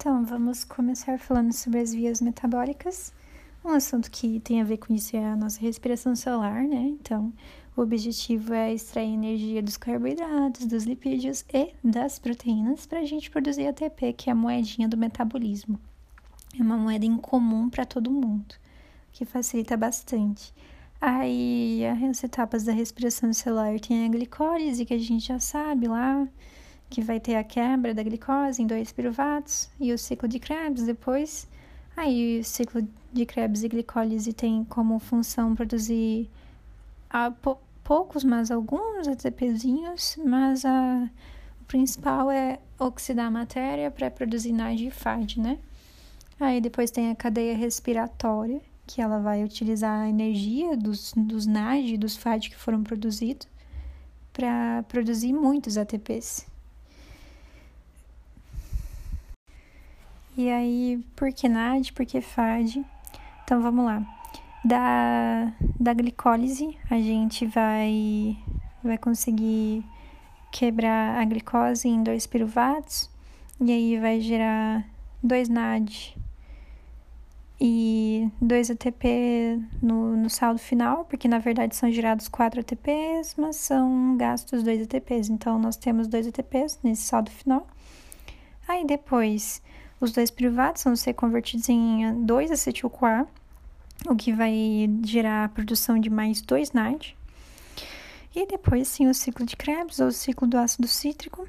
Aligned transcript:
Então, 0.00 0.24
vamos 0.24 0.62
começar 0.62 1.18
falando 1.18 1.52
sobre 1.52 1.80
as 1.80 1.92
vias 1.92 2.20
metabólicas. 2.20 3.12
Um 3.64 3.70
assunto 3.70 4.08
que 4.12 4.38
tem 4.38 4.60
a 4.60 4.64
ver 4.64 4.76
com 4.76 4.94
isso 4.94 5.16
é 5.16 5.24
a 5.24 5.34
nossa 5.34 5.60
respiração 5.60 6.14
celular, 6.14 6.62
né? 6.62 6.82
Então, 6.82 7.32
o 7.76 7.80
objetivo 7.80 8.54
é 8.54 8.72
extrair 8.72 9.12
energia 9.12 9.60
dos 9.60 9.76
carboidratos, 9.76 10.66
dos 10.66 10.84
lipídios 10.84 11.44
e 11.52 11.74
das 11.82 12.16
proteínas 12.16 12.86
para 12.86 13.00
a 13.00 13.04
gente 13.04 13.28
produzir 13.28 13.66
ATP, 13.66 14.12
que 14.12 14.30
é 14.30 14.32
a 14.32 14.36
moedinha 14.36 14.86
do 14.88 14.96
metabolismo. 14.96 15.80
É 16.56 16.62
uma 16.62 16.76
moeda 16.76 17.04
incomum 17.04 17.68
para 17.68 17.84
todo 17.84 18.08
mundo, 18.08 18.54
que 19.10 19.24
facilita 19.24 19.76
bastante. 19.76 20.54
Aí, 21.00 21.82
as 22.08 22.22
etapas 22.22 22.62
da 22.62 22.70
respiração 22.70 23.32
celular 23.32 23.80
tem 23.80 24.06
a 24.06 24.08
glicólise, 24.08 24.84
que 24.84 24.94
a 24.94 24.98
gente 24.98 25.26
já 25.26 25.40
sabe 25.40 25.88
lá, 25.88 26.28
que 26.90 27.02
vai 27.02 27.20
ter 27.20 27.36
a 27.36 27.44
quebra 27.44 27.94
da 27.94 28.02
glicose 28.02 28.62
em 28.62 28.66
dois 28.66 28.92
piruvatos, 28.92 29.68
e 29.78 29.92
o 29.92 29.98
ciclo 29.98 30.28
de 30.28 30.38
Krebs 30.38 30.84
depois. 30.84 31.46
Aí, 31.96 32.40
o 32.40 32.44
ciclo 32.44 32.86
de 33.12 33.26
Krebs 33.26 33.62
e 33.62 33.68
glicólise 33.68 34.32
tem 34.32 34.64
como 34.64 34.98
função 34.98 35.54
produzir 35.54 36.30
poucos, 37.82 38.22
mas 38.24 38.50
alguns 38.50 39.08
ATPzinhos, 39.08 40.18
mas 40.24 40.64
a, 40.64 41.08
o 41.60 41.64
principal 41.64 42.30
é 42.30 42.58
oxidar 42.78 43.26
a 43.26 43.30
matéria 43.30 43.90
para 43.90 44.10
produzir 44.10 44.52
NAD 44.52 44.86
e 44.86 44.90
FAD, 44.90 45.40
né? 45.40 45.58
Aí 46.38 46.60
depois 46.60 46.90
tem 46.90 47.10
a 47.10 47.16
cadeia 47.16 47.56
respiratória, 47.56 48.60
que 48.86 49.02
ela 49.02 49.18
vai 49.18 49.42
utilizar 49.42 50.02
a 50.02 50.08
energia 50.08 50.76
dos, 50.76 51.12
dos 51.16 51.46
NAD 51.46 51.94
e 51.94 51.98
dos 51.98 52.16
FAD 52.16 52.50
que 52.50 52.56
foram 52.56 52.82
produzidos 52.82 53.48
para 54.32 54.84
produzir 54.84 55.32
muitos 55.32 55.76
ATPs. 55.76 56.46
E 60.38 60.48
aí, 60.48 61.04
por 61.16 61.32
que 61.32 61.48
NAD, 61.48 61.92
por 61.92 62.06
que 62.06 62.20
FAD? 62.20 62.86
Então 63.42 63.60
vamos 63.60 63.84
lá. 63.84 64.00
Da, 64.64 65.52
da 65.80 65.92
glicólise, 65.92 66.78
a 66.88 66.94
gente 67.00 67.44
vai, 67.44 68.38
vai 68.80 68.96
conseguir 68.96 69.84
quebrar 70.52 71.20
a 71.20 71.24
glicose 71.24 71.88
em 71.88 72.04
dois 72.04 72.24
piruvatos, 72.24 73.10
e 73.60 73.72
aí 73.72 73.98
vai 73.98 74.20
gerar 74.20 74.86
dois 75.20 75.48
NAD 75.48 76.16
e 77.60 78.30
2 78.40 78.70
ATP 78.70 79.60
no, 79.82 80.16
no 80.16 80.30
saldo 80.30 80.60
final, 80.60 81.04
porque 81.06 81.26
na 81.26 81.40
verdade 81.40 81.74
são 81.74 81.90
gerados 81.90 82.28
4 82.28 82.60
ATPs, 82.60 83.34
mas 83.36 83.56
são 83.56 84.16
gastos 84.16 84.62
2 84.62 84.82
ATPs. 84.82 85.30
Então, 85.30 85.58
nós 85.58 85.76
temos 85.76 86.06
2 86.06 86.28
ATPs 86.28 86.78
nesse 86.84 87.02
saldo 87.02 87.28
final. 87.32 87.66
Aí 88.68 88.86
depois, 88.86 89.60
os 90.00 90.12
dois 90.12 90.30
privados 90.30 90.84
vão 90.84 90.94
ser 90.94 91.14
convertidos 91.14 91.68
em 91.68 92.24
2 92.24 92.50
acetil-CoA, 92.50 93.26
o 94.06 94.14
que 94.14 94.32
vai 94.32 94.88
gerar 95.04 95.44
a 95.44 95.48
produção 95.48 95.98
de 95.98 96.08
mais 96.08 96.40
2 96.40 96.72
NAD. 96.72 97.16
E 98.34 98.46
depois, 98.46 98.86
sim, 98.86 99.08
o 99.08 99.14
ciclo 99.14 99.44
de 99.44 99.56
Krebs, 99.56 99.98
ou 99.98 100.08
o 100.08 100.12
ciclo 100.12 100.46
do 100.46 100.56
ácido 100.56 100.86
cítrico. 100.86 101.48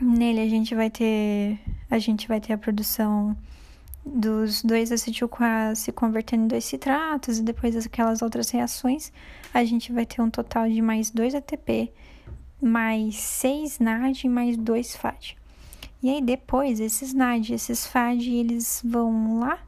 Nele 0.00 0.40
a 0.40 0.48
gente 0.48 0.74
vai 0.74 0.90
ter 0.90 1.58
a 1.90 1.98
gente 1.98 2.26
vai 2.26 2.40
ter 2.40 2.52
a 2.52 2.58
produção 2.58 3.36
dos 4.04 4.62
dois 4.62 4.92
acetil-CoA 4.92 5.74
se 5.74 5.92
convertendo 5.92 6.44
em 6.44 6.48
dois 6.48 6.64
citratos 6.64 7.38
e 7.38 7.42
depois 7.42 7.74
aquelas 7.86 8.20
outras 8.20 8.50
reações, 8.50 9.12
a 9.52 9.64
gente 9.64 9.92
vai 9.92 10.04
ter 10.04 10.20
um 10.20 10.28
total 10.28 10.68
de 10.68 10.82
mais 10.82 11.10
2 11.10 11.34
ATP, 11.36 11.92
mais 12.60 13.16
6 13.16 13.78
NAD 13.78 14.24
e 14.24 14.28
mais 14.28 14.56
2 14.56 14.96
FAD. 14.96 15.36
E 16.04 16.10
aí 16.10 16.20
depois 16.20 16.80
esses 16.80 17.14
NAD, 17.14 17.54
esses 17.54 17.86
FAD, 17.86 18.30
eles 18.30 18.82
vão 18.84 19.38
lá 19.38 19.58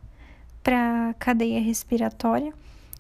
para 0.63 1.09
a 1.09 1.15
cadeia 1.15 1.63
respiratória. 1.63 2.53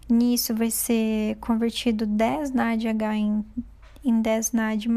Nisso 0.08 0.54
vai 0.54 0.70
ser 0.70 1.36
convertido 1.36 2.06
10 2.06 2.52
NADH 2.52 3.14
em, 3.14 3.44
em 4.02 4.22
10 4.22 4.52
NAD+, 4.52 4.88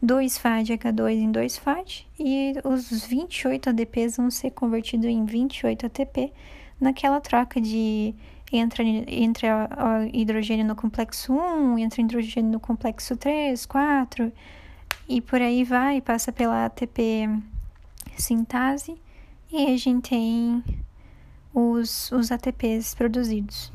2 0.00 0.38
FAD 0.38 0.78
H2 0.78 1.12
em 1.16 1.30
2 1.30 1.58
FAD 1.58 2.06
e 2.18 2.54
os 2.64 3.04
28 3.04 3.68
ADPs 3.68 4.16
vão 4.16 4.30
ser 4.30 4.52
convertidos 4.52 5.04
em 5.04 5.26
28 5.26 5.84
ATP 5.84 6.32
naquela 6.80 7.20
troca 7.20 7.60
de 7.60 8.14
entra, 8.50 8.82
entra 8.82 9.68
hidrogênio 10.14 10.64
no 10.64 10.74
complexo 10.74 11.34
1, 11.34 11.78
entra 11.78 12.00
hidrogênio 12.00 12.52
no 12.52 12.60
complexo 12.60 13.14
3, 13.18 13.66
4 13.66 14.32
e 15.08 15.20
por 15.20 15.40
aí 15.40 15.64
vai, 15.64 16.00
passa 16.00 16.30
pela 16.30 16.66
ATP 16.66 17.28
sintase 18.16 19.00
e 19.50 19.66
a 19.72 19.76
gente 19.76 20.10
tem 20.10 20.62
os, 21.54 22.12
os 22.12 22.30
ATPs 22.30 22.94
produzidos. 22.94 23.72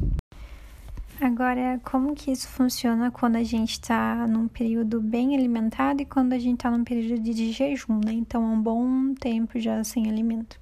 Agora, 1.20 1.80
como 1.84 2.14
que 2.14 2.32
isso 2.32 2.48
funciona 2.48 3.10
quando 3.10 3.38
a 3.38 3.44
gente 3.44 3.72
está 3.72 4.28
num 4.28 4.48
período 4.48 5.02
bem 5.02 5.36
alimentado 5.36 6.02
e 6.02 6.06
quando 6.06 6.34
a 6.34 6.40
gente 6.40 6.56
está 6.56 6.70
num 6.70 6.84
período 6.84 7.22
de, 7.22 7.52
jejum, 7.52 8.00
né? 8.04 8.12
Então, 8.12 8.44
é 8.44 8.48
um 8.48 8.62
bom 8.62 9.14
tempo 9.14 9.60
já 9.60 9.84
sem 9.84 10.10
alimento. 10.10 10.60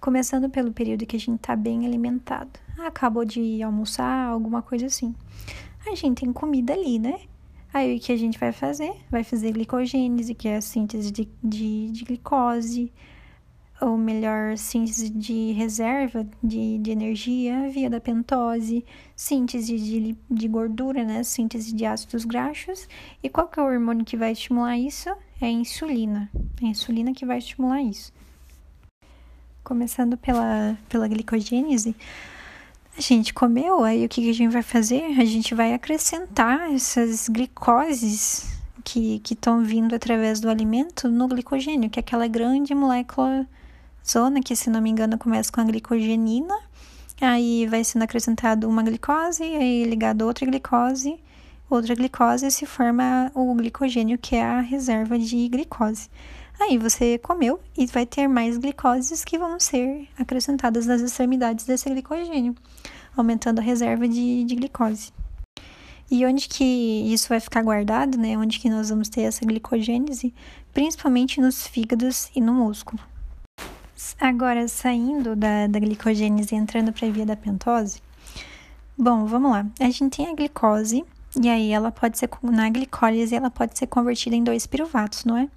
Começando 0.00 0.48
pelo 0.48 0.72
período 0.72 1.06
que 1.06 1.16
a 1.16 1.20
gente 1.20 1.40
está 1.40 1.56
bem 1.56 1.84
alimentado. 1.86 2.50
Acabou 2.78 3.24
de 3.24 3.62
almoçar, 3.62 4.28
alguma 4.28 4.62
coisa 4.62 4.86
assim. 4.86 5.14
A 5.86 5.94
gente 5.94 6.20
tem 6.20 6.32
comida 6.32 6.72
ali, 6.72 6.98
né? 6.98 7.20
Aí 7.72 7.96
o 7.96 8.00
que 8.00 8.12
a 8.12 8.16
gente 8.16 8.38
vai 8.38 8.52
fazer? 8.52 8.92
Vai 9.10 9.22
fazer 9.22 9.52
glicogênese, 9.52 10.34
que 10.34 10.48
é 10.48 10.56
a 10.56 10.60
síntese 10.60 11.10
de, 11.10 11.28
de, 11.42 11.90
de 11.90 12.04
glicose, 12.04 12.92
ou 13.80 13.96
melhor, 13.96 14.58
síntese 14.58 15.08
de 15.08 15.52
reserva 15.52 16.26
de, 16.42 16.78
de 16.78 16.90
energia 16.90 17.68
via 17.70 17.88
da 17.88 18.00
pentose, 18.00 18.84
síntese 19.16 19.78
de, 19.78 20.16
de 20.30 20.48
gordura, 20.48 21.02
né? 21.04 21.22
Síntese 21.22 21.74
de 21.74 21.86
ácidos 21.86 22.24
graxos. 22.24 22.88
E 23.22 23.28
qual 23.28 23.48
que 23.48 23.58
é 23.58 23.62
o 23.62 23.66
hormônio 23.66 24.04
que 24.04 24.16
vai 24.16 24.32
estimular 24.32 24.76
isso? 24.76 25.08
É 25.40 25.46
a 25.46 25.50
insulina. 25.50 26.28
É 26.60 26.66
a 26.66 26.68
insulina 26.68 27.12
que 27.12 27.24
vai 27.24 27.38
estimular 27.38 27.80
isso. 27.80 28.12
Começando 29.64 30.16
pela, 30.16 30.76
pela 30.88 31.08
glicogênese, 31.08 31.94
a 33.00 33.14
gente 33.14 33.32
comeu, 33.32 33.82
aí 33.82 34.04
o 34.04 34.08
que, 34.08 34.28
a 34.28 34.34
gente 34.34 34.52
vai 34.52 34.62
fazer? 34.62 35.18
A 35.18 35.24
gente 35.24 35.54
vai 35.54 35.72
acrescentar 35.72 36.70
essas 36.72 37.28
glicoses 37.28 38.60
que 38.84 39.22
estão 39.30 39.64
vindo 39.64 39.94
através 39.94 40.38
do 40.38 40.50
alimento 40.50 41.08
no 41.08 41.26
glicogênio, 41.26 41.88
que 41.88 41.98
é 41.98 42.02
aquela 42.02 42.26
grande 42.26 42.74
molécula 42.74 43.46
zona, 44.06 44.40
que 44.40 44.54
se 44.54 44.68
não 44.68 44.82
me 44.82 44.90
engano 44.90 45.16
começa 45.16 45.50
com 45.50 45.62
a 45.62 45.64
glicogenina, 45.64 46.54
aí 47.20 47.66
vai 47.66 47.82
sendo 47.84 48.02
acrescentado 48.02 48.68
uma 48.68 48.82
glicose, 48.82 49.44
aí 49.44 49.84
ligado 49.84 50.22
outra 50.22 50.44
glicose, 50.44 51.18
outra 51.70 51.94
glicose 51.94 52.46
e 52.46 52.50
se 52.50 52.66
forma 52.66 53.30
o 53.34 53.54
glicogênio, 53.54 54.18
que 54.18 54.36
é 54.36 54.44
a 54.44 54.60
reserva 54.60 55.18
de 55.18 55.48
glicose. 55.48 56.10
Aí 56.60 56.76
você 56.76 57.16
comeu 57.16 57.58
e 57.76 57.86
vai 57.86 58.04
ter 58.04 58.28
mais 58.28 58.58
glicoses 58.58 59.24
que 59.24 59.38
vão 59.38 59.58
ser 59.58 60.06
acrescentadas 60.18 60.84
nas 60.84 61.00
extremidades 61.00 61.64
desse 61.64 61.88
glicogênio, 61.88 62.54
aumentando 63.16 63.60
a 63.60 63.62
reserva 63.62 64.06
de, 64.06 64.44
de 64.44 64.54
glicose. 64.54 65.10
E 66.10 66.26
onde 66.26 66.48
que 66.48 66.64
isso 67.12 67.30
vai 67.30 67.40
ficar 67.40 67.62
guardado, 67.62 68.18
né? 68.18 68.36
Onde 68.36 68.58
que 68.58 68.68
nós 68.68 68.90
vamos 68.90 69.08
ter 69.08 69.22
essa 69.22 69.46
glicogênese? 69.46 70.34
Principalmente 70.74 71.40
nos 71.40 71.66
fígados 71.66 72.30
e 72.36 72.42
no 72.42 72.52
músculo. 72.52 73.00
Agora, 74.20 74.68
saindo 74.68 75.34
da, 75.34 75.66
da 75.66 75.78
glicogênese 75.78 76.54
e 76.54 76.58
entrando 76.58 76.92
para 76.92 77.08
a 77.08 77.10
via 77.10 77.24
da 77.24 77.36
pentose, 77.36 78.02
bom, 78.98 79.24
vamos 79.24 79.50
lá. 79.50 79.66
A 79.78 79.84
gente 79.84 80.16
tem 80.16 80.26
a 80.28 80.34
glicose, 80.34 81.04
e 81.40 81.48
aí 81.48 81.70
ela 81.70 81.90
pode 81.90 82.18
ser, 82.18 82.28
na 82.42 82.68
glicólise, 82.68 83.34
ela 83.34 83.50
pode 83.50 83.78
ser 83.78 83.86
convertida 83.86 84.36
em 84.36 84.44
dois 84.44 84.66
piruvatos, 84.66 85.24
não 85.24 85.38
é? 85.38 85.48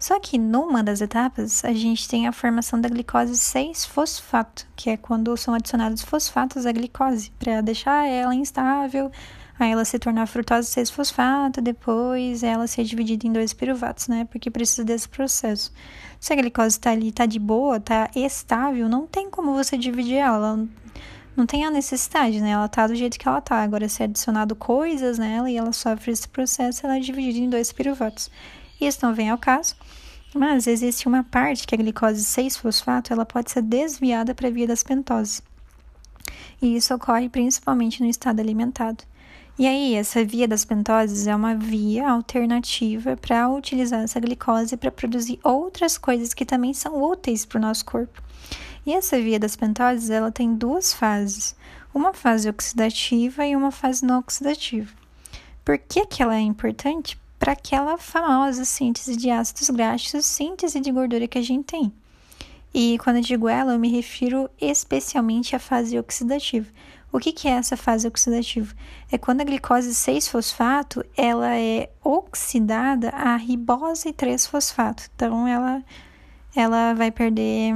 Só 0.00 0.18
que 0.18 0.38
numa 0.38 0.82
das 0.82 1.02
etapas, 1.02 1.62
a 1.62 1.74
gente 1.74 2.08
tem 2.08 2.26
a 2.26 2.32
formação 2.32 2.80
da 2.80 2.88
glicose 2.88 3.34
6-fosfato, 3.34 4.66
que 4.74 4.88
é 4.88 4.96
quando 4.96 5.36
são 5.36 5.52
adicionados 5.52 6.00
fosfatos 6.00 6.64
à 6.64 6.72
glicose, 6.72 7.30
para 7.38 7.60
deixar 7.60 8.08
ela 8.08 8.34
instável, 8.34 9.12
aí 9.58 9.70
ela 9.70 9.84
se 9.84 9.98
tornar 9.98 10.26
frutose 10.26 10.68
6-fosfato, 10.68 11.60
depois 11.60 12.42
ela 12.42 12.66
ser 12.66 12.84
dividida 12.84 13.26
em 13.26 13.32
dois 13.32 13.52
piruvatos, 13.52 14.08
né? 14.08 14.26
Porque 14.32 14.50
precisa 14.50 14.82
desse 14.82 15.06
processo. 15.06 15.70
Se 16.18 16.32
a 16.32 16.36
glicose 16.36 16.78
está 16.78 16.92
ali, 16.92 17.10
está 17.10 17.26
de 17.26 17.38
boa, 17.38 17.76
está 17.76 18.08
estável, 18.16 18.88
não 18.88 19.06
tem 19.06 19.28
como 19.28 19.52
você 19.52 19.76
dividir 19.76 20.16
ela. 20.16 20.66
não 21.36 21.44
tem 21.44 21.66
a 21.66 21.70
necessidade, 21.70 22.40
né? 22.40 22.52
Ela 22.52 22.68
tá 22.68 22.86
do 22.86 22.94
jeito 22.94 23.18
que 23.18 23.28
ela 23.28 23.42
tá. 23.42 23.62
Agora, 23.62 23.86
se 23.86 24.02
é 24.02 24.06
adicionado 24.06 24.56
coisas 24.56 25.18
nela 25.18 25.50
e 25.50 25.58
ela 25.58 25.72
sofre 25.72 26.10
esse 26.10 26.26
processo, 26.26 26.86
ela 26.86 26.96
é 26.96 27.00
dividida 27.00 27.44
em 27.44 27.50
dois 27.50 27.70
piruvatos. 27.70 28.30
Isso 28.80 28.98
não 29.02 29.14
vem 29.14 29.30
ao 29.30 29.38
caso. 29.38 29.74
Mas 30.34 30.66
existe 30.66 31.08
uma 31.08 31.24
parte 31.24 31.66
que 31.66 31.74
a 31.74 31.78
glicose 31.78 32.24
6-fosfato 32.24 33.10
ela 33.10 33.26
pode 33.26 33.50
ser 33.50 33.62
desviada 33.62 34.34
para 34.34 34.48
a 34.48 34.50
via 34.50 34.66
das 34.66 34.82
pentoses. 34.82 35.42
E 36.62 36.76
isso 36.76 36.94
ocorre 36.94 37.28
principalmente 37.28 38.02
no 38.02 38.08
estado 38.08 38.40
alimentado. 38.40 39.04
E 39.58 39.66
aí, 39.66 39.94
essa 39.94 40.24
via 40.24 40.48
das 40.48 40.64
pentoses 40.64 41.26
é 41.26 41.34
uma 41.36 41.54
via 41.54 42.08
alternativa 42.08 43.16
para 43.16 43.48
utilizar 43.50 44.02
essa 44.02 44.20
glicose 44.20 44.76
para 44.76 44.90
produzir 44.90 45.38
outras 45.42 45.98
coisas 45.98 46.32
que 46.32 46.46
também 46.46 46.72
são 46.72 47.02
úteis 47.02 47.44
para 47.44 47.58
o 47.58 47.60
nosso 47.60 47.84
corpo. 47.84 48.22
E 48.86 48.92
essa 48.94 49.20
via 49.20 49.38
das 49.38 49.56
pentoses, 49.56 50.08
ela 50.08 50.32
tem 50.32 50.54
duas 50.54 50.94
fases, 50.94 51.54
uma 51.92 52.14
fase 52.14 52.48
oxidativa 52.48 53.44
e 53.44 53.54
uma 53.54 53.70
fase 53.70 54.04
não 54.04 54.20
oxidativa. 54.20 54.90
Por 55.64 55.76
que, 55.76 56.06
que 56.06 56.22
ela 56.22 56.36
é 56.36 56.40
importante? 56.40 57.20
Para 57.40 57.52
aquela 57.52 57.96
famosa 57.96 58.66
síntese 58.66 59.16
de 59.16 59.30
ácidos 59.30 59.70
graxos, 59.70 60.26
síntese 60.26 60.78
de 60.78 60.92
gordura 60.92 61.26
que 61.26 61.38
a 61.38 61.42
gente 61.42 61.64
tem. 61.64 61.90
E 62.72 62.98
quando 62.98 63.16
eu 63.16 63.22
digo 63.22 63.48
ela, 63.48 63.72
eu 63.72 63.78
me 63.78 63.88
refiro 63.88 64.50
especialmente 64.60 65.56
à 65.56 65.58
fase 65.58 65.98
oxidativa. 65.98 66.68
O 67.10 67.18
que, 67.18 67.32
que 67.32 67.48
é 67.48 67.52
essa 67.52 67.78
fase 67.78 68.06
oxidativa? 68.06 68.74
É 69.10 69.16
quando 69.16 69.40
a 69.40 69.44
glicose 69.44 69.88
6-fosfato 69.88 71.02
ela 71.16 71.56
é 71.56 71.88
oxidada 72.04 73.08
a 73.08 73.36
ribose 73.36 74.12
3-fosfato. 74.12 75.08
Então, 75.16 75.48
ela, 75.48 75.82
ela 76.54 76.92
vai 76.92 77.10
perder 77.10 77.72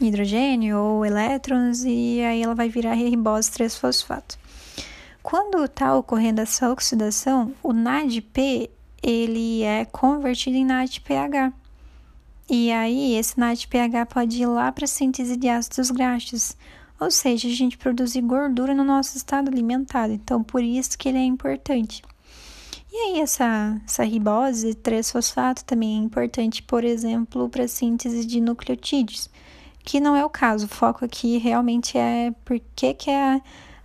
hidrogênio 0.00 0.76
ou 0.76 1.06
elétrons 1.06 1.84
e 1.84 2.20
aí 2.20 2.42
ela 2.42 2.56
vai 2.56 2.68
virar 2.68 2.94
ribose 2.94 3.48
3-fosfato. 3.48 4.41
Quando 5.22 5.64
está 5.64 5.94
ocorrendo 5.96 6.40
essa 6.40 6.70
oxidação, 6.70 7.54
o 7.62 7.72
NADP 7.72 8.70
ele 9.02 9.62
é 9.62 9.84
convertido 9.84 10.56
em 10.56 10.64
NADPH. 10.64 11.52
E 12.50 12.72
aí, 12.72 13.14
esse 13.14 13.38
NADPH 13.38 14.06
pode 14.12 14.42
ir 14.42 14.46
lá 14.46 14.70
para 14.72 14.84
a 14.84 14.88
síntese 14.88 15.36
de 15.36 15.48
ácidos 15.48 15.90
graxos, 15.90 16.56
ou 17.00 17.10
seja, 17.10 17.48
a 17.48 17.52
gente 17.52 17.78
produzir 17.78 18.20
gordura 18.20 18.74
no 18.74 18.84
nosso 18.84 19.16
estado 19.16 19.48
alimentar. 19.48 20.10
Então, 20.10 20.42
por 20.42 20.62
isso 20.62 20.98
que 20.98 21.08
ele 21.08 21.18
é 21.18 21.24
importante. 21.24 22.02
E 22.92 22.96
aí, 22.96 23.20
essa, 23.20 23.80
essa 23.86 24.04
ribose 24.04 24.74
3-fosfato 24.74 25.64
também 25.64 26.00
é 26.00 26.04
importante, 26.04 26.62
por 26.62 26.84
exemplo, 26.84 27.48
para 27.48 27.64
a 27.64 27.68
síntese 27.68 28.26
de 28.26 28.40
nucleotídeos 28.40 29.30
que 29.84 30.00
não 30.00 30.14
é 30.16 30.24
o 30.24 30.30
caso. 30.30 30.66
O 30.66 30.68
foco 30.68 31.04
aqui 31.04 31.38
realmente 31.38 31.98
é 31.98 32.32
por 32.44 32.60
que, 32.74 32.94
que 32.94 33.10
a, 33.10 33.40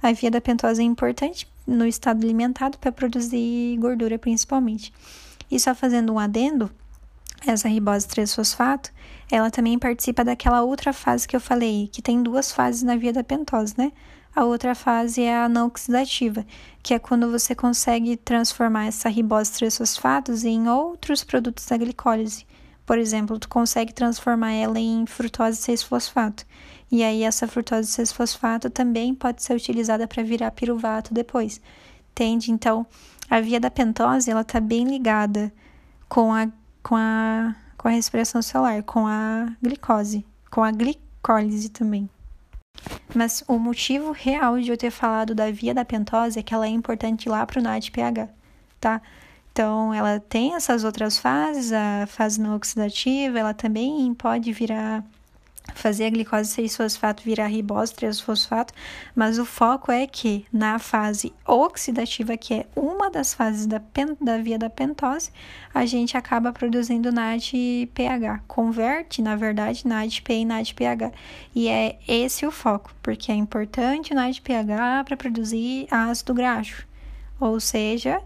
a 0.08 0.14
via 0.14 0.32
da 0.32 0.40
pentose 0.40 0.82
é 0.82 0.86
importante 0.86 1.48
no 1.66 1.86
estado 1.86 2.24
alimentado 2.24 2.78
para 2.78 2.92
produzir 2.92 3.78
gordura, 3.78 4.18
principalmente. 4.18 4.94
E 5.52 5.60
só 5.60 5.76
fazendo 5.76 6.14
um 6.14 6.20
adendo, 6.20 6.72
essa 7.46 7.68
ribose 7.68 8.08
3-fosfato, 8.08 8.92
ela 9.30 9.52
também 9.52 9.78
participa 9.78 10.24
daquela 10.24 10.62
outra 10.62 10.94
fase 10.94 11.28
que 11.28 11.36
eu 11.36 11.42
falei, 11.42 11.90
que 11.92 12.02
tem 12.02 12.24
duas 12.24 12.52
fases 12.52 12.84
na 12.84 12.96
via 12.96 13.12
da 13.12 13.24
pentose, 13.24 13.76
né? 13.78 13.92
A 14.36 14.44
outra 14.46 14.76
fase 14.76 15.24
é 15.24 15.36
a 15.36 15.50
não 15.50 15.68
oxidativa, 15.68 16.46
que 16.82 16.94
é 16.94 17.00
quando 17.00 17.30
você 17.30 17.56
consegue 17.56 18.16
transformar 18.16 18.86
essa 18.86 19.10
ribose 19.10 19.52
3-fosfatos 19.52 20.46
em 20.46 20.70
outros 20.70 21.24
produtos 21.24 21.66
da 21.66 21.76
glicólise. 21.76 22.46
Por 22.88 22.98
exemplo, 22.98 23.38
tu 23.38 23.50
consegue 23.50 23.94
transformar 23.94 24.54
ela 24.54 24.80
em 24.80 25.06
frutose 25.06 25.60
6-fosfato. 25.60 26.46
E 26.90 27.04
aí 27.04 27.22
essa 27.24 27.46
frutose 27.46 27.92
6-fosfato 28.02 28.70
também 28.70 29.14
pode 29.14 29.44
ser 29.44 29.54
utilizada 29.54 30.08
para 30.08 30.24
virar 30.24 30.52
piruvato 30.52 31.14
depois. 31.14 31.60
Entende? 32.12 32.50
Então, 32.50 32.88
a 33.30 33.42
via 33.42 33.60
da 33.60 33.70
pentose, 33.70 34.32
ela 34.32 34.46
tá 34.46 34.62
bem 34.62 34.86
ligada 34.86 35.52
com 36.08 36.34
a 36.34 36.48
com 36.82 36.96
a 36.96 37.54
com 37.78 37.90
a 37.90 37.92
respiração 37.92 38.42
celular, 38.42 38.82
com 38.84 39.06
a 39.06 39.54
glicose, 39.62 40.26
com 40.50 40.64
a 40.64 40.72
glicólise 40.72 41.68
também. 41.68 42.10
Mas 43.14 43.44
o 43.50 43.60
motivo 43.60 44.14
real 44.14 44.60
de 44.62 44.72
eu 44.72 44.78
ter 44.78 44.92
falado 44.92 45.36
da 45.36 45.52
via 45.52 45.74
da 45.74 45.84
pentose 45.84 46.40
é 46.40 46.44
que 46.44 46.54
ela 46.54 46.66
é 46.66 46.70
importante 46.70 47.28
lá 47.28 47.46
para 47.46 47.60
o 47.60 47.62
NADPH, 47.64 48.30
tá? 48.80 49.02
Então, 49.58 49.92
ela 49.92 50.20
tem 50.20 50.54
essas 50.54 50.84
outras 50.84 51.18
fases, 51.18 51.74
a 51.74 52.06
fase 52.06 52.40
não 52.40 52.56
oxidativa, 52.56 53.40
ela 53.40 53.56
também 53.56 54.14
pode 54.14 54.54
virar 54.54 55.04
fazer 55.74 56.06
a 56.06 56.10
glicose 56.12 56.62
6-fosfato 56.62 57.24
virar 57.24 57.48
ribose 57.48 57.92
3-fosfato, 57.92 58.72
mas 59.16 59.40
o 59.40 59.46
foco 59.46 59.92
é 59.92 60.06
que 60.06 60.46
na 60.54 60.78
fase 60.78 61.34
oxidativa, 61.44 62.38
que 62.38 62.54
é 62.54 62.68
uma 62.76 63.10
das 63.10 63.34
fases 63.34 63.66
da, 63.66 63.82
da 64.22 64.38
via 64.38 64.60
da 64.60 64.70
pentose, 64.70 65.32
a 65.74 65.88
gente 65.88 66.16
acaba 66.16 66.54
produzindo 66.54 67.12
NADPH, 67.12 68.44
converte, 68.48 69.24
na 69.24 69.36
verdade, 69.36 69.88
NADP 69.88 70.34
em 70.34 70.46
NADPH. 70.46 71.12
E 71.56 71.68
é 71.68 71.98
esse 72.08 72.46
o 72.46 72.52
foco, 72.52 72.94
porque 73.02 73.32
é 73.32 73.36
importante 73.36 74.14
o 74.14 74.16
NADPH 74.16 75.04
para 75.04 75.18
produzir 75.18 75.88
ácido 75.90 76.36
graxo, 76.36 76.88
ou 77.40 77.60
seja, 77.60 78.22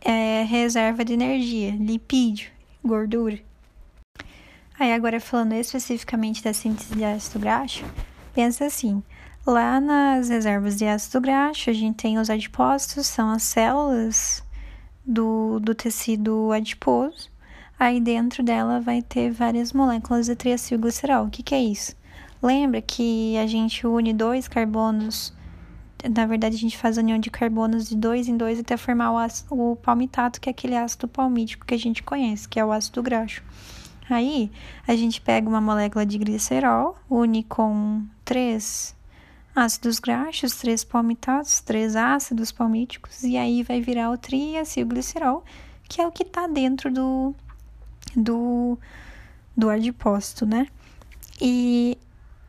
é 0.00 0.42
reserva 0.42 1.04
de 1.04 1.12
energia, 1.12 1.70
lipídio, 1.72 2.50
gordura. 2.84 3.38
Aí 4.78 4.92
agora 4.92 5.20
falando 5.20 5.54
especificamente 5.54 6.42
da 6.42 6.52
síntese 6.52 6.94
de 6.94 7.04
ácido 7.04 7.40
graxo, 7.40 7.84
pensa 8.32 8.66
assim, 8.66 9.02
lá 9.46 9.80
nas 9.80 10.28
reservas 10.28 10.76
de 10.76 10.86
ácido 10.86 11.20
graxo 11.20 11.70
a 11.70 11.72
gente 11.72 11.96
tem 11.96 12.18
os 12.18 12.30
adipócitos, 12.30 13.06
são 13.06 13.30
as 13.30 13.42
células 13.42 14.44
do, 15.04 15.58
do 15.58 15.74
tecido 15.74 16.52
adiposo, 16.52 17.28
aí 17.78 18.00
dentro 18.00 18.42
dela 18.42 18.80
vai 18.80 19.02
ter 19.02 19.30
várias 19.30 19.72
moléculas 19.72 20.26
de 20.26 20.36
triacilglicerol. 20.36 21.26
O 21.26 21.30
que, 21.30 21.42
que 21.42 21.54
é 21.54 21.60
isso? 21.60 21.96
Lembra 22.40 22.80
que 22.80 23.36
a 23.36 23.46
gente 23.46 23.84
une 23.84 24.12
dois 24.12 24.46
carbonos 24.46 25.32
na 26.08 26.26
verdade, 26.26 26.54
a 26.54 26.58
gente 26.58 26.76
faz 26.76 26.96
a 26.96 27.00
união 27.00 27.18
de 27.18 27.30
carbonos 27.30 27.88
de 27.88 27.96
dois 27.96 28.28
em 28.28 28.36
dois 28.36 28.60
até 28.60 28.76
formar 28.76 29.12
o, 29.12 29.18
ácido, 29.18 29.54
o 29.54 29.76
palmitato, 29.76 30.40
que 30.40 30.48
é 30.48 30.52
aquele 30.52 30.76
ácido 30.76 31.08
palmítico 31.08 31.66
que 31.66 31.74
a 31.74 31.78
gente 31.78 32.02
conhece, 32.02 32.48
que 32.48 32.60
é 32.60 32.64
o 32.64 32.70
ácido 32.70 33.02
graxo. 33.02 33.42
Aí, 34.08 34.50
a 34.86 34.94
gente 34.94 35.20
pega 35.20 35.48
uma 35.48 35.60
molécula 35.60 36.06
de 36.06 36.16
glicerol, 36.16 36.96
une 37.10 37.42
com 37.42 38.04
três 38.24 38.96
ácidos 39.54 39.98
graxos, 39.98 40.54
três 40.54 40.84
palmitatos, 40.84 41.60
três 41.60 41.96
ácidos 41.96 42.52
palmíticos, 42.52 43.24
e 43.24 43.36
aí 43.36 43.62
vai 43.62 43.80
virar 43.80 44.10
o 44.10 44.16
triacilglicerol, 44.16 45.44
que 45.88 46.00
é 46.00 46.06
o 46.06 46.12
que 46.12 46.22
está 46.22 46.46
dentro 46.46 46.92
do, 46.92 47.34
do, 48.16 48.78
do 49.56 49.68
adipócito, 49.68 50.46
né? 50.46 50.68
E 51.40 51.98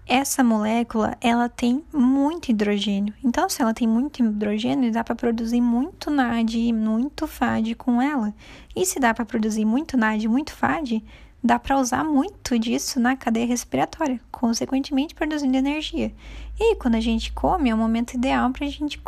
essa 0.09 0.43
molécula 0.43 1.15
ela 1.21 1.47
tem 1.47 1.83
muito 1.93 2.49
hidrogênio. 2.49 3.13
Então, 3.23 3.47
se 3.47 3.61
ela 3.61 3.75
tem 3.75 3.87
muito 3.87 4.23
hidrogênio, 4.23 4.91
dá 4.91 5.03
para 5.03 5.13
produzir 5.13 5.61
muito 5.61 6.09
NAD 6.09 6.57
e 6.57 6.73
muito 6.73 7.27
FAD 7.27 7.75
com 7.75 8.01
ela. 8.01 8.33
E 8.75 8.87
se 8.87 8.99
dá 8.99 9.13
para 9.13 9.23
produzir 9.23 9.65
muito 9.65 9.95
NAD 9.95 10.25
e 10.25 10.27
muito 10.27 10.51
FAD, 10.51 11.03
dá 11.43 11.59
para 11.59 11.77
usar 11.77 12.03
muito 12.03 12.57
disso 12.57 12.99
na 12.99 13.15
cadeia 13.15 13.45
respiratória, 13.45 14.19
consequentemente 14.31 15.13
produzindo 15.13 15.55
energia. 15.55 16.11
E 16.59 16.75
quando 16.77 16.95
a 16.95 16.99
gente 16.99 17.31
come, 17.31 17.69
é 17.69 17.75
o 17.75 17.77
momento 17.77 18.15
ideal 18.15 18.49
para 18.49 18.65
gente, 18.65 18.99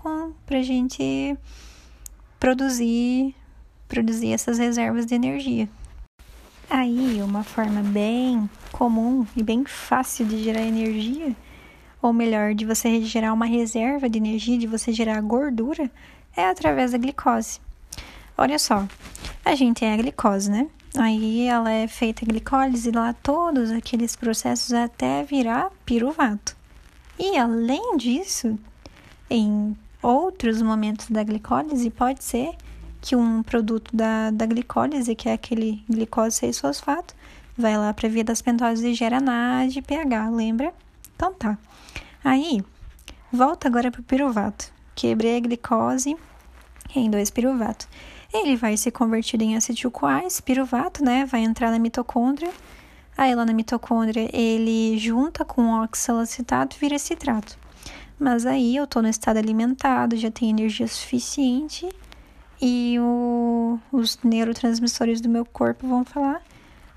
a 0.47 0.61
gente 0.61 1.35
produzir, 2.39 3.35
produzir 3.87 4.33
essas 4.33 4.59
reservas 4.59 5.07
de 5.07 5.15
energia. 5.15 5.67
Aí, 6.73 7.21
uma 7.21 7.43
forma 7.43 7.83
bem 7.83 8.49
comum 8.71 9.27
e 9.35 9.43
bem 9.43 9.65
fácil 9.65 10.25
de 10.25 10.41
gerar 10.41 10.61
energia, 10.61 11.35
ou 12.01 12.13
melhor, 12.13 12.53
de 12.55 12.65
você 12.65 13.01
gerar 13.01 13.33
uma 13.33 13.45
reserva 13.45 14.09
de 14.09 14.17
energia, 14.17 14.57
de 14.57 14.67
você 14.67 14.93
gerar 14.93 15.19
gordura, 15.19 15.91
é 16.33 16.45
através 16.45 16.93
da 16.93 16.97
glicose. 16.97 17.59
Olha 18.37 18.57
só, 18.57 18.87
a 19.43 19.53
gente 19.53 19.81
tem 19.81 19.93
a 19.93 19.97
glicose, 19.97 20.49
né? 20.49 20.69
Aí 20.97 21.41
ela 21.45 21.69
é 21.69 21.89
feita 21.89 22.25
glicólise 22.25 22.89
lá, 22.89 23.11
todos 23.11 23.69
aqueles 23.69 24.15
processos 24.15 24.71
até 24.71 25.23
virar 25.23 25.71
piruvato. 25.85 26.55
E 27.19 27.37
além 27.37 27.97
disso, 27.97 28.57
em 29.29 29.75
outros 30.01 30.61
momentos 30.61 31.09
da 31.09 31.21
glicólise, 31.21 31.89
pode 31.89 32.23
ser 32.23 32.55
que 33.01 33.15
um 33.15 33.41
produto 33.41 33.93
da, 33.93 34.29
da 34.29 34.45
glicólise, 34.45 35.15
que 35.15 35.27
é 35.27 35.33
aquele 35.33 35.83
glicose 35.89 36.39
6-fosfato, 36.39 37.15
vai 37.57 37.75
lá 37.75 37.91
para 37.93 38.07
a 38.07 38.11
via 38.11 38.23
das 38.23 38.41
pentoses 38.41 38.83
e 38.83 38.93
gera 38.93 39.19
NADPH, 39.19 40.29
lembra? 40.31 40.71
Então 41.15 41.33
tá. 41.33 41.57
Aí, 42.23 42.63
volta 43.33 43.67
agora 43.67 43.91
para 43.91 44.01
o 44.01 44.03
piruvato. 44.03 44.71
Quebrei 44.93 45.37
a 45.37 45.39
glicose 45.39 46.15
em 46.95 47.09
dois 47.09 47.31
piruvatos. 47.31 47.87
Ele 48.31 48.55
vai 48.55 48.77
ser 48.77 48.91
convertido 48.91 49.43
em 49.43 49.57
acetil-CoA, 49.57 50.23
esse 50.25 50.41
piruvato, 50.41 51.03
né? 51.03 51.25
Vai 51.25 51.41
entrar 51.41 51.71
na 51.71 51.79
mitocôndria. 51.79 52.51
Aí 53.17 53.33
lá 53.35 53.45
na 53.45 53.53
mitocôndria 53.53 54.29
ele 54.31 54.97
junta 54.97 55.43
com 55.43 55.63
o 55.63 55.83
oxalacetato 55.83 56.77
e 56.77 56.79
vira 56.79 56.97
citrato. 56.97 57.57
Mas 58.17 58.45
aí 58.45 58.75
eu 58.75 58.85
tô 58.85 59.01
no 59.01 59.09
estado 59.09 59.37
alimentado, 59.37 60.15
já 60.15 60.29
tenho 60.29 60.51
energia 60.51 60.87
suficiente 60.87 61.89
e 62.61 62.97
o, 62.99 63.79
os 63.91 64.19
neurotransmissores 64.23 65.19
do 65.19 65.27
meu 65.27 65.43
corpo 65.43 65.87
vão 65.87 66.05
falar: 66.05 66.41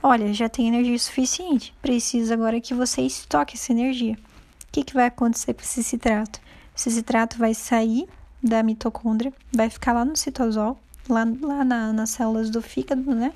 olha, 0.02 0.32
já 0.34 0.48
tem 0.48 0.68
energia 0.68 0.98
suficiente, 0.98 1.74
precisa 1.80 2.34
agora 2.34 2.60
que 2.60 2.74
você 2.74 3.00
estoque 3.02 3.54
essa 3.56 3.72
energia. 3.72 4.14
O 4.14 4.72
que, 4.72 4.84
que 4.84 4.94
vai 4.94 5.06
acontecer 5.06 5.54
com 5.54 5.62
esse 5.62 5.82
citrato? 5.82 6.40
Esse 6.76 6.90
citrato 6.90 7.38
vai 7.38 7.54
sair 7.54 8.06
da 8.42 8.62
mitocôndria, 8.62 9.32
vai 9.52 9.70
ficar 9.70 9.92
lá 9.92 10.04
no 10.04 10.16
citosol, 10.16 10.78
lá, 11.08 11.24
lá 11.40 11.64
na, 11.64 11.92
nas 11.92 12.10
células 12.10 12.50
do 12.50 12.60
fígado, 12.60 13.14
né? 13.14 13.32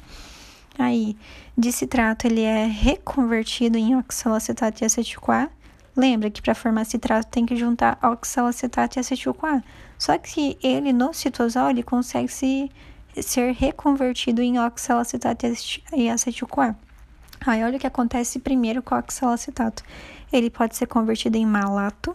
Aí, 0.78 1.16
de 1.56 1.72
citrato, 1.72 2.26
ele 2.26 2.42
é 2.42 2.66
reconvertido 2.66 3.76
em 3.76 3.96
oxalacetato 3.96 4.82
e 4.82 4.86
acetil-CoA. 4.86 5.50
Lembra 5.98 6.30
que 6.30 6.40
para 6.40 6.54
formar 6.54 6.84
citrato 6.84 7.26
tem 7.26 7.44
que 7.44 7.56
juntar 7.56 7.98
oxalacetato 8.00 8.96
e 8.96 9.00
acetil-CoA. 9.00 9.64
Só 9.98 10.16
que 10.16 10.56
ele 10.62 10.92
no 10.92 11.12
citosol 11.12 11.70
ele 11.70 11.82
consegue 11.82 12.28
se, 12.28 12.70
ser 13.20 13.52
reconvertido 13.52 14.40
em 14.40 14.60
oxalacetato 14.60 15.44
e 15.92 16.08
acetil-CoA. 16.08 16.76
Aí 17.44 17.64
olha 17.64 17.76
o 17.76 17.80
que 17.80 17.86
acontece 17.86 18.38
primeiro 18.38 18.80
com 18.80 18.94
o 18.94 18.98
oxalacetato. 18.98 19.82
Ele 20.32 20.50
pode 20.50 20.76
ser 20.76 20.86
convertido 20.86 21.36
em 21.36 21.44
malato 21.44 22.14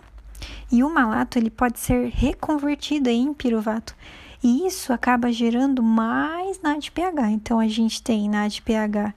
e 0.71 0.81
o 0.81 0.89
malato 0.89 1.37
ele 1.37 1.49
pode 1.49 1.77
ser 1.77 2.07
reconvertido 2.07 3.09
em 3.09 3.33
piruvato. 3.33 3.93
E 4.41 4.65
isso 4.65 4.93
acaba 4.93 5.29
gerando 5.29 5.83
mais 5.83 6.61
NADPH. 6.61 7.31
Então 7.31 7.59
a 7.59 7.67
gente 7.67 8.01
tem 8.01 8.29
NADPH 8.29 9.13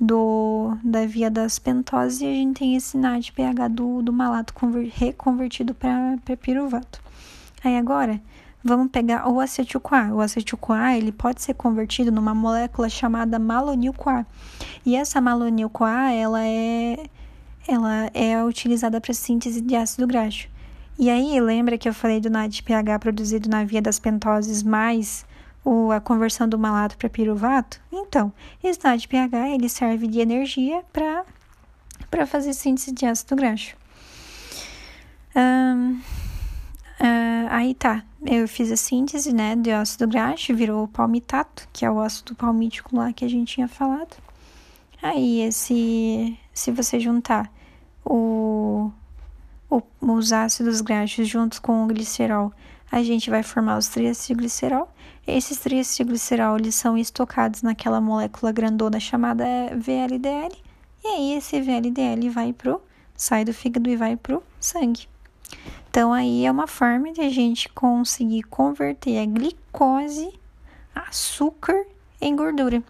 do, 0.00 0.76
da 0.82 1.04
via 1.04 1.30
das 1.30 1.58
pentoses 1.58 2.22
e 2.22 2.26
a 2.26 2.32
gente 2.32 2.58
tem 2.58 2.74
esse 2.74 2.96
NADPH 2.96 3.68
do, 3.70 4.00
do 4.00 4.12
malato 4.12 4.54
conver, 4.54 4.90
reconvertido 4.94 5.74
para 5.74 6.18
piruvato. 6.40 7.02
Aí 7.62 7.76
agora, 7.76 8.18
vamos 8.64 8.90
pegar 8.90 9.28
o 9.28 9.38
acetil-CoA. 9.38 10.14
O 10.14 10.20
acetil-CoA 10.20 10.96
ele 10.96 11.12
pode 11.12 11.42
ser 11.42 11.52
convertido 11.52 12.10
numa 12.10 12.34
molécula 12.34 12.88
chamada 12.88 13.38
malonil-CoA. 13.38 14.24
E 14.86 14.96
essa 14.96 15.20
malonil-CoA 15.20 16.12
ela 16.12 16.42
é 16.42 17.04
ela 17.68 18.10
é 18.14 18.42
utilizada 18.42 19.00
para 19.00 19.12
síntese 19.12 19.60
de 19.60 19.76
ácido 19.76 20.06
graxo. 20.06 20.48
E 20.98 21.08
aí, 21.08 21.38
lembra 21.40 21.78
que 21.78 21.88
eu 21.88 21.94
falei 21.94 22.20
do 22.20 22.30
NADPH 22.30 22.98
produzido 22.98 23.48
na 23.48 23.64
via 23.64 23.80
das 23.80 23.98
pentoses 23.98 24.62
mais 24.62 25.24
o, 25.64 25.90
a 25.90 26.00
conversão 26.00 26.48
do 26.48 26.58
malato 26.58 26.96
para 26.96 27.08
piruvato? 27.08 27.80
Então, 27.92 28.32
esse 28.62 28.80
NADPH 28.82 29.54
ele 29.54 29.68
serve 29.68 30.06
de 30.06 30.20
energia 30.20 30.82
para 30.92 32.26
fazer 32.26 32.52
síntese 32.52 32.92
de 32.92 33.06
ácido 33.06 33.36
graxo. 33.36 33.76
Uh, 35.34 36.00
aí 37.48 37.74
tá, 37.74 38.04
eu 38.26 38.46
fiz 38.48 38.70
a 38.70 38.76
síntese 38.76 39.32
né, 39.32 39.56
de 39.56 39.70
ácido 39.70 40.06
graxo, 40.08 40.54
virou 40.54 40.84
o 40.84 40.88
palmitato, 40.88 41.68
que 41.72 41.84
é 41.84 41.90
o 41.90 42.00
ácido 42.00 42.34
palmítico 42.34 42.96
lá 42.96 43.12
que 43.12 43.24
a 43.24 43.28
gente 43.28 43.54
tinha 43.54 43.68
falado. 43.68 44.16
Aí, 45.02 45.40
esse, 45.40 46.38
se 46.52 46.70
você 46.70 47.00
juntar 47.00 47.50
o 48.04 48.92
os 50.00 50.32
ácidos 50.32 50.80
graxos 50.80 51.28
juntos 51.28 51.58
com 51.58 51.84
o 51.84 51.86
glicerol, 51.86 52.52
a 52.90 53.02
gente 53.02 53.30
vai 53.30 53.42
formar 53.42 53.78
os 53.78 53.88
triacilglicerol. 53.88 54.88
Esses 55.26 55.58
triacilglicerol 55.58 56.56
eles 56.56 56.74
são 56.74 56.98
estocados 56.98 57.62
naquela 57.62 58.00
molécula 58.00 58.52
grandona 58.52 58.98
chamada 58.98 59.44
VLDL. 59.76 60.56
E 61.04 61.06
aí 61.06 61.34
esse 61.34 61.60
VLDL 61.60 62.30
vai 62.30 62.52
pro 62.52 62.80
sai 63.16 63.44
do 63.44 63.52
fígado 63.52 63.90
e 63.90 63.96
vai 63.96 64.16
pro 64.16 64.42
sangue. 64.58 65.06
Então 65.90 66.12
aí 66.12 66.46
é 66.46 66.50
uma 66.50 66.66
forma 66.66 67.12
de 67.12 67.20
a 67.20 67.28
gente 67.28 67.68
conseguir 67.68 68.44
converter 68.44 69.18
a 69.18 69.26
glicose, 69.26 70.32
açúcar 70.94 71.84
em 72.20 72.34
gordura. 72.34 72.82